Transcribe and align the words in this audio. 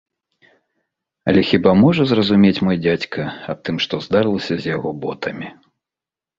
Але 1.31 1.43
хіба 1.49 1.71
можа 1.83 2.07
зразумець 2.13 2.63
мой 2.69 2.77
дзядзька 2.87 3.21
аб 3.55 3.63
тым, 3.71 3.75
што 3.87 4.03
здарылася 4.09 4.53
з 4.65 4.75
яго 4.75 4.89
ботамі? 5.07 5.47